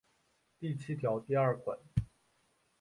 [0.59, 1.77] 第七条第二款